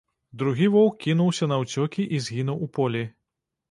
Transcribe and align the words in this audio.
Другі 0.41 0.69
воўк 0.75 0.95
кінуўся 1.05 1.51
наўцёкі 1.53 2.09
і 2.15 2.25
згінуў 2.27 2.57
у 2.67 2.75
полі. 2.81 3.09